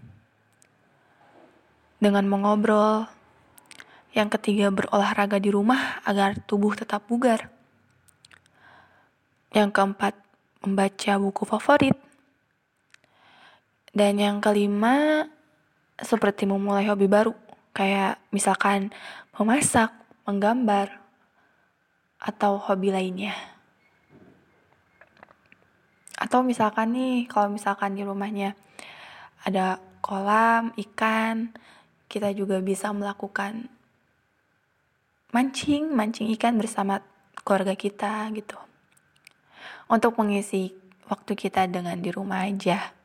dengan 2.00 2.24
mengobrol. 2.32 3.12
Yang 4.16 4.40
ketiga, 4.40 4.72
berolahraga 4.72 5.36
di 5.44 5.52
rumah 5.52 6.00
agar 6.08 6.40
tubuh 6.48 6.80
tetap 6.80 7.12
bugar. 7.12 7.52
Yang 9.52 9.76
keempat, 9.76 10.16
membaca 10.64 11.12
buku 11.20 11.44
favorit. 11.44 12.13
Dan 13.94 14.18
yang 14.18 14.42
kelima, 14.42 15.30
seperti 16.02 16.50
memulai 16.50 16.90
hobi 16.90 17.06
baru, 17.06 17.38
kayak 17.78 18.18
misalkan 18.34 18.90
memasak, 19.38 19.94
menggambar, 20.26 20.98
atau 22.18 22.58
hobi 22.58 22.90
lainnya. 22.90 23.38
Atau 26.18 26.42
misalkan 26.42 26.98
nih, 26.98 27.30
kalau 27.30 27.54
misalkan 27.54 27.94
di 27.94 28.02
rumahnya 28.02 28.58
ada 29.46 29.78
kolam, 30.02 30.74
ikan, 30.74 31.54
kita 32.10 32.34
juga 32.34 32.58
bisa 32.66 32.90
melakukan 32.90 33.70
mancing, 35.30 35.94
mancing 35.94 36.34
ikan 36.34 36.58
bersama 36.58 37.06
keluarga 37.46 37.78
kita 37.78 38.26
gitu. 38.34 38.58
Untuk 39.86 40.18
mengisi 40.18 40.74
waktu 41.12 41.38
kita 41.38 41.70
dengan 41.70 42.02
di 42.02 42.10
rumah 42.10 42.50
aja 42.50 43.03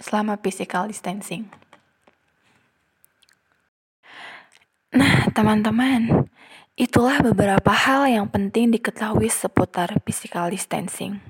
selama 0.00 0.40
physical 0.40 0.88
distancing. 0.88 1.46
Nah, 4.90 5.30
teman-teman, 5.30 6.26
itulah 6.74 7.22
beberapa 7.22 7.70
hal 7.70 8.10
yang 8.10 8.26
penting 8.26 8.74
diketahui 8.74 9.30
seputar 9.30 10.02
physical 10.02 10.50
distancing 10.50 11.22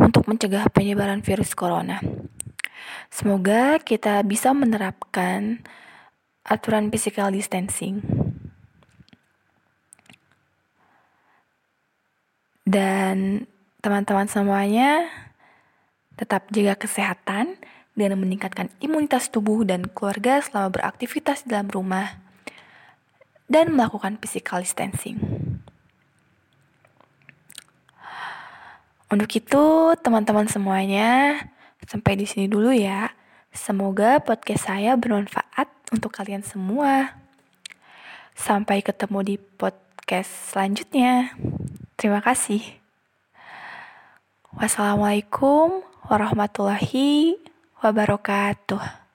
untuk 0.00 0.26
mencegah 0.26 0.66
penyebaran 0.72 1.22
virus 1.22 1.54
corona. 1.54 2.02
Semoga 3.12 3.78
kita 3.78 4.18
bisa 4.26 4.50
menerapkan 4.50 5.62
aturan 6.42 6.90
physical 6.90 7.30
distancing. 7.30 8.02
Dan 12.66 13.48
teman-teman 13.80 14.28
semuanya 14.28 15.08
tetap 16.18 16.50
jaga 16.50 16.74
kesehatan 16.74 17.56
dan 17.98 18.14
meningkatkan 18.14 18.70
imunitas 18.78 19.26
tubuh 19.26 19.66
dan 19.66 19.90
keluarga 19.90 20.38
selama 20.38 20.78
beraktivitas 20.78 21.42
di 21.42 21.50
dalam 21.50 21.66
rumah 21.66 22.22
dan 23.50 23.74
melakukan 23.74 24.20
physical 24.22 24.62
distancing. 24.62 25.18
Untuk 29.08 29.32
itu, 29.32 29.64
teman-teman 30.04 30.46
semuanya, 30.52 31.40
sampai 31.88 32.20
di 32.20 32.28
sini 32.28 32.44
dulu 32.44 32.70
ya. 32.70 33.08
Semoga 33.48 34.20
podcast 34.20 34.68
saya 34.68 34.92
bermanfaat 35.00 35.66
untuk 35.90 36.12
kalian 36.12 36.44
semua. 36.44 37.16
Sampai 38.36 38.84
ketemu 38.84 39.18
di 39.24 39.34
podcast 39.40 40.52
selanjutnya. 40.52 41.32
Terima 41.96 42.20
kasih. 42.20 42.60
Wassalamualaikum 44.52 45.80
warahmatullahi 46.04 47.47
wabarakatuh. 47.82 49.07